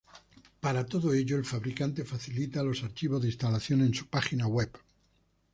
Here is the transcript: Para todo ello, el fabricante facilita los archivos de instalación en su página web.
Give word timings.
Para 0.59 0.83
todo 0.87 1.13
ello, 1.13 1.37
el 1.37 1.45
fabricante 1.45 2.03
facilita 2.03 2.63
los 2.63 2.81
archivos 2.83 3.21
de 3.21 3.27
instalación 3.27 3.81
en 3.81 3.93
su 3.93 4.07
página 4.07 4.47
web. 4.47 4.71